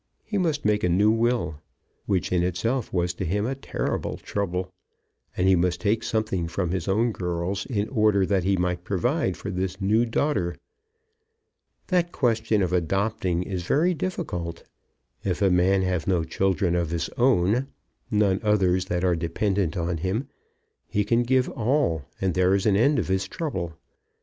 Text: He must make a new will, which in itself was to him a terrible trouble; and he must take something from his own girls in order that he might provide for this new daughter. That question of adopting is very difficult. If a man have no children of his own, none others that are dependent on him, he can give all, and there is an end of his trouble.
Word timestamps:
He 0.23 0.39
must 0.39 0.65
make 0.65 0.83
a 0.83 0.89
new 0.89 1.11
will, 1.11 1.61
which 2.07 2.31
in 2.31 2.41
itself 2.41 2.91
was 2.91 3.13
to 3.13 3.23
him 3.23 3.45
a 3.45 3.53
terrible 3.53 4.17
trouble; 4.17 4.71
and 5.37 5.47
he 5.47 5.55
must 5.55 5.79
take 5.79 6.01
something 6.01 6.47
from 6.47 6.71
his 6.71 6.87
own 6.87 7.11
girls 7.11 7.67
in 7.67 7.87
order 7.89 8.25
that 8.25 8.43
he 8.43 8.57
might 8.57 8.83
provide 8.83 9.37
for 9.37 9.51
this 9.51 9.79
new 9.79 10.07
daughter. 10.07 10.55
That 11.89 12.11
question 12.11 12.63
of 12.63 12.73
adopting 12.73 13.43
is 13.43 13.61
very 13.61 13.93
difficult. 13.93 14.63
If 15.23 15.39
a 15.39 15.51
man 15.51 15.83
have 15.83 16.07
no 16.07 16.23
children 16.23 16.73
of 16.75 16.89
his 16.89 17.07
own, 17.09 17.67
none 18.09 18.39
others 18.41 18.85
that 18.85 19.03
are 19.03 19.15
dependent 19.15 19.77
on 19.77 19.97
him, 19.97 20.29
he 20.87 21.03
can 21.05 21.21
give 21.21 21.47
all, 21.49 22.05
and 22.19 22.33
there 22.33 22.55
is 22.55 22.65
an 22.65 22.75
end 22.75 22.97
of 22.97 23.07
his 23.07 23.27
trouble. 23.27 23.75